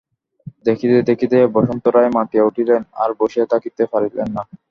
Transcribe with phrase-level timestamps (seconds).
[0.65, 4.41] দেখিতে দেখিতে বসন্ত রায় মাতিয়া উঠিলেন আর বসিয়া থাকিতে পারিলেন না।